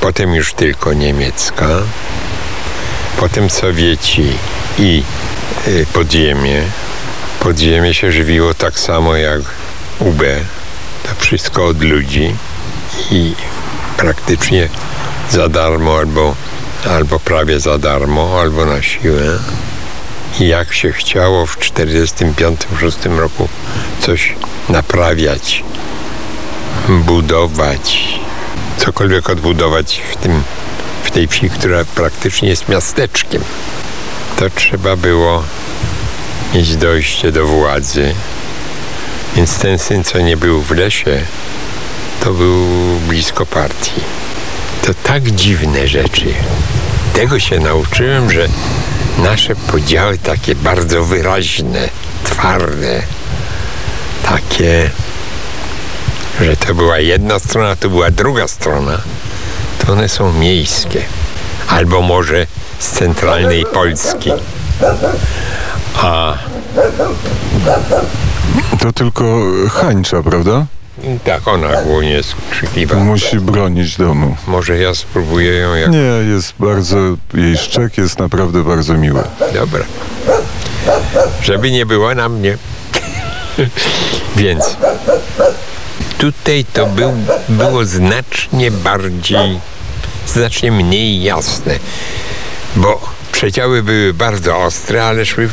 potem 0.00 0.34
już 0.34 0.54
tylko 0.54 0.92
niemiecka, 0.92 1.68
potem 3.16 3.50
Sowieci 3.50 4.32
i 4.78 5.02
yy, 5.66 5.86
podziemie. 5.92 6.62
Podziemie 7.40 7.94
się 7.94 8.12
żywiło 8.12 8.54
tak 8.54 8.78
samo 8.78 9.16
jak 9.16 9.40
UB. 9.98 10.22
To 11.02 11.10
wszystko 11.18 11.66
od 11.66 11.82
ludzi 11.82 12.34
i 13.10 13.34
praktycznie 13.96 14.68
za 15.30 15.48
darmo 15.48 15.98
albo, 15.98 16.34
albo 16.90 17.18
prawie 17.18 17.60
za 17.60 17.78
darmo, 17.78 18.40
albo 18.40 18.66
na 18.66 18.82
siłę. 18.82 19.38
I 20.40 20.48
jak 20.48 20.74
się 20.74 20.92
chciało 20.92 21.46
w 21.46 21.58
1945-1946 21.58 23.18
roku 23.18 23.48
coś 24.00 24.34
naprawiać, 24.68 25.64
budować, 26.88 28.18
cokolwiek 28.76 29.30
odbudować 29.30 30.02
w 30.12 30.16
tym, 30.16 30.42
w 31.02 31.10
tej 31.10 31.28
wsi, 31.28 31.50
która 31.50 31.84
praktycznie 31.84 32.48
jest 32.48 32.68
miasteczkiem, 32.68 33.42
to 34.36 34.50
trzeba 34.50 34.96
było 34.96 35.42
mieć 36.54 36.76
dojście 36.76 37.32
do 37.32 37.46
władzy. 37.46 38.14
Więc 39.38 39.58
ten 39.58 39.78
syn, 39.78 40.04
co 40.04 40.20
nie 40.20 40.36
był 40.36 40.62
w 40.62 40.70
lesie, 40.70 41.20
to 42.20 42.32
był 42.32 42.66
blisko 43.08 43.46
partii. 43.46 44.00
To 44.82 44.94
tak 45.02 45.30
dziwne 45.30 45.88
rzeczy. 45.88 46.34
Tego 47.14 47.38
się 47.38 47.60
nauczyłem, 47.60 48.30
że 48.30 48.48
nasze 49.18 49.54
podziały 49.56 50.18
takie 50.18 50.54
bardzo 50.54 51.04
wyraźne, 51.04 51.88
twarde, 52.24 53.02
takie, 54.22 54.90
że 56.40 56.56
to 56.56 56.74
była 56.74 56.98
jedna 56.98 57.38
strona, 57.38 57.76
to 57.76 57.88
była 57.88 58.10
druga 58.10 58.48
strona, 58.48 58.98
to 59.78 59.92
one 59.92 60.08
są 60.08 60.32
miejskie. 60.32 61.02
Albo 61.68 62.02
może 62.02 62.46
z 62.78 62.88
centralnej 62.88 63.64
Polski. 63.72 64.30
A 65.94 66.34
To 68.78 68.92
tylko 68.92 69.42
hańcza, 69.70 70.22
prawda? 70.22 70.66
tak, 71.24 71.48
ona 71.48 71.82
głównie 71.82 72.10
jest 72.10 72.34
krzykliwa. 72.50 72.94
Musi 72.96 73.40
bronić 73.40 73.96
domu. 73.96 74.36
Może 74.46 74.78
ja 74.78 74.94
spróbuję 74.94 75.54
ją 75.54 75.74
jak... 75.74 75.90
Nie, 75.90 76.32
jest 76.32 76.54
bardzo, 76.58 76.96
jej 77.34 77.56
szczek 77.56 77.98
jest 77.98 78.18
naprawdę 78.18 78.64
bardzo 78.64 78.94
miły. 78.94 79.22
Dobra. 79.54 79.84
Żeby 81.42 81.70
nie 81.70 81.86
było 81.86 82.14
na 82.14 82.28
mnie. 82.28 82.56
Więc 84.36 84.76
tutaj 86.18 86.64
to 86.72 86.86
był, 86.86 87.12
było 87.48 87.84
znacznie 87.84 88.70
bardziej, 88.70 89.60
znacznie 90.26 90.72
mniej 90.72 91.22
jasne, 91.22 91.78
bo 92.76 93.17
przedziały 93.38 93.82
były 93.82 94.14
bardzo 94.14 94.56
ostre, 94.56 95.04
ale 95.04 95.26
szły 95.26 95.48
w, 95.48 95.52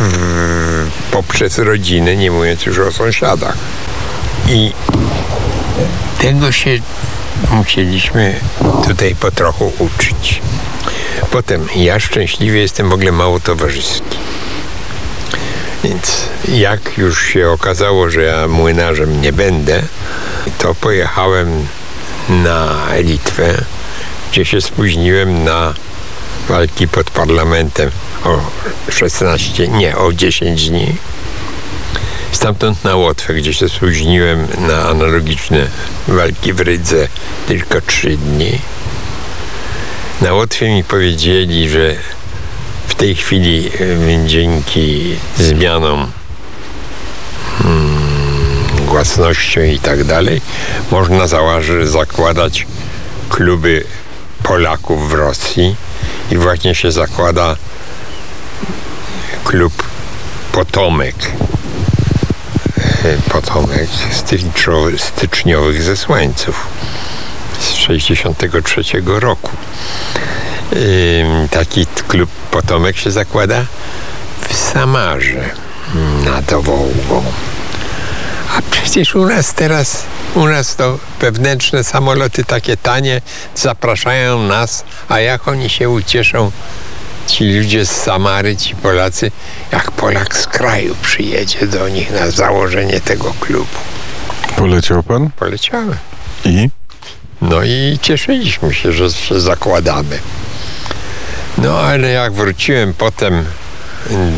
w, 0.00 0.90
poprzez 1.10 1.58
rodzinę, 1.58 2.16
nie 2.16 2.30
mówiąc 2.30 2.66
już 2.66 2.78
o 2.78 2.92
sąsiadach. 2.92 3.56
I 4.48 4.72
tego 6.18 6.52
się 6.52 6.70
musieliśmy 7.50 8.40
tutaj 8.84 9.14
po 9.14 9.30
trochu 9.30 9.72
uczyć. 9.78 10.42
Potem 11.30 11.68
ja 11.76 12.00
szczęśliwie 12.00 12.60
jestem 12.60 12.90
w 12.90 12.92
ogóle 12.92 13.12
mało 13.12 13.40
towarzyski. 13.40 14.18
Więc 15.84 16.28
jak 16.48 16.98
już 16.98 17.26
się 17.26 17.50
okazało, 17.50 18.10
że 18.10 18.22
ja 18.22 18.48
młynarzem 18.48 19.20
nie 19.20 19.32
będę, 19.32 19.82
to 20.58 20.74
pojechałem 20.74 21.66
na 22.28 22.76
Litwę, 22.98 23.64
gdzie 24.30 24.44
się 24.44 24.60
spóźniłem 24.60 25.44
na 25.44 25.74
walki 26.48 26.88
pod 26.88 27.10
parlamentem 27.10 27.90
o 28.24 28.40
16, 28.90 29.68
nie, 29.68 29.96
o 29.96 30.12
10 30.12 30.70
dni. 30.70 30.96
Stamtąd 32.32 32.84
na 32.84 32.96
Łotwę, 32.96 33.34
gdzie 33.34 33.54
się 33.54 33.68
spóźniłem 33.68 34.46
na 34.58 34.88
analogiczne 34.88 35.66
walki 36.08 36.52
w 36.52 36.60
Rydze 36.60 37.08
tylko 37.48 37.80
3 37.80 38.16
dni. 38.16 38.58
Na 40.20 40.32
Łotwie 40.32 40.68
mi 40.68 40.84
powiedzieli, 40.84 41.68
że 41.68 41.96
w 42.86 42.94
tej 42.94 43.14
chwili 43.14 43.70
y, 43.80 44.26
dzięki 44.26 45.16
zmianom 45.38 46.10
mm, 47.64 48.86
własnością 48.86 49.62
i 49.62 49.78
tak 49.78 50.04
dalej 50.04 50.40
można 50.90 51.26
założy, 51.26 51.86
zakładać 51.86 52.66
kluby 53.28 53.84
Polaków 54.42 55.10
w 55.10 55.12
Rosji 55.12 55.76
i 56.30 56.36
właśnie 56.36 56.74
się 56.74 56.92
zakłada 56.92 57.56
klub 59.44 59.82
Potomek 60.52 61.14
Potomek 63.28 63.88
styczniowych, 65.00 65.82
zesłańców 65.82 66.66
z 67.60 67.72
63 67.74 68.82
roku. 69.06 69.50
Taki 71.50 71.86
klub 72.08 72.30
Potomek 72.50 72.96
się 72.96 73.10
zakłada 73.10 73.64
w 74.48 74.56
Samarze 74.56 75.50
nad 76.24 76.50
Wołgą. 76.50 77.24
A 78.56 78.62
przecież 78.70 79.14
u 79.14 79.26
nas 79.26 79.54
teraz, 79.54 80.04
u 80.34 80.46
nas 80.46 80.76
to 80.76 80.98
wewnętrzne 81.20 81.84
samoloty 81.84 82.44
takie 82.44 82.76
tanie 82.76 83.20
zapraszają 83.54 84.42
nas, 84.42 84.84
a 85.08 85.20
jak 85.20 85.48
oni 85.48 85.70
się 85.70 85.88
ucieszą, 85.88 86.50
ci 87.26 87.44
ludzie 87.58 87.86
z 87.86 87.90
Samary, 87.90 88.56
ci 88.56 88.74
Polacy, 88.74 89.30
jak 89.72 89.90
Polak 89.90 90.36
z 90.36 90.46
kraju 90.46 90.96
przyjedzie 91.02 91.66
do 91.66 91.88
nich 91.88 92.10
na 92.10 92.30
założenie 92.30 93.00
tego 93.00 93.34
klubu. 93.40 93.78
Poleciał 94.56 95.02
pan? 95.02 95.30
Poleciałem. 95.36 95.96
I? 96.44 96.68
No 97.40 97.62
i 97.62 97.98
cieszyliśmy 98.02 98.74
się, 98.74 98.92
że 98.92 99.12
się 99.12 99.40
zakładamy. 99.40 100.18
No 101.58 101.80
ale 101.80 102.08
jak 102.08 102.32
wróciłem 102.32 102.94
potem 102.94 103.44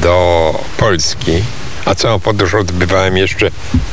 do 0.00 0.54
Polski, 0.76 1.42
a 1.84 1.94
całą 1.94 2.20
podróż 2.20 2.54
odbywałem 2.54 3.16
jeszcze 3.16 3.50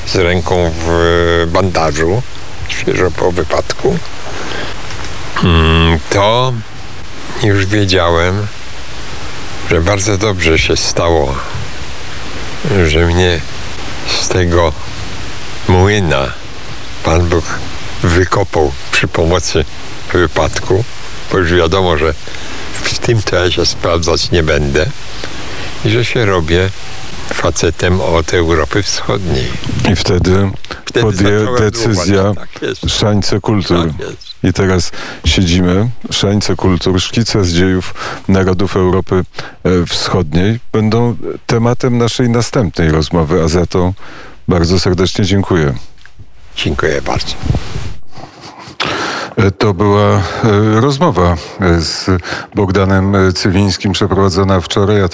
z 0.07 0.15
ręką 0.15 0.71
w 0.86 1.47
bandażu, 1.51 2.21
świeżo 2.67 3.12
po 3.12 3.31
wypadku, 3.31 3.97
to 6.09 6.53
już 7.43 7.65
wiedziałem, 7.65 8.47
że 9.69 9.81
bardzo 9.81 10.17
dobrze 10.17 10.59
się 10.59 10.77
stało, 10.77 11.35
że 12.85 13.05
mnie 13.05 13.39
z 14.21 14.27
tego 14.27 14.73
młyna 15.67 16.33
Pan 17.03 17.29
Bóg 17.29 17.43
wykopał 18.03 18.71
przy 18.91 19.07
pomocy 19.07 19.65
wypadku, 20.13 20.83
bo 21.31 21.37
już 21.37 21.53
wiadomo, 21.53 21.97
że 21.97 22.13
w 22.83 22.99
tym 22.99 23.21
to 23.21 23.35
ja 23.35 23.51
się 23.51 23.65
sprawdzać 23.65 24.31
nie 24.31 24.43
będę 24.43 24.85
i 25.85 25.89
że 25.89 26.05
się 26.05 26.25
robię 26.25 26.69
facetem 27.33 28.01
od 28.01 28.33
Europy 28.33 28.83
Wschodniej. 28.83 29.47
I 29.91 29.95
wtedy, 29.95 30.51
Wtedy 30.85 31.17
zacząłem 31.17 31.55
decyzja. 31.55 32.33
Tak. 32.33 32.49
Szańce 32.87 33.39
Kultur. 33.39 33.87
Tak. 33.97 34.32
I 34.43 34.53
teraz 34.53 34.91
siedzimy, 35.25 35.89
Szańce 36.12 36.56
Kultur, 36.56 37.01
szkice 37.01 37.45
z 37.45 37.53
dziejów 37.53 37.93
narodów 38.27 38.75
Europy 38.75 39.23
e, 39.63 39.86
Wschodniej 39.86 40.60
będą 40.73 41.15
tematem 41.47 41.97
naszej 41.97 42.29
następnej 42.29 42.91
rozmowy, 42.91 43.43
a 43.43 43.47
za 43.47 43.65
to 43.65 43.93
bardzo 44.47 44.79
serdecznie 44.79 45.25
dziękuję. 45.25 45.73
Dziękuję 46.56 47.01
bardzo. 47.01 47.36
E, 49.38 49.51
To 49.51 49.73
była 49.73 50.15
e, 50.15 50.21
rozmowa 50.82 51.36
z 51.79 52.06
Bogdanem 52.56 53.15
Cywińskim 53.36 53.91
przeprowadzona 53.91 54.62
wczoraj, 54.62 55.01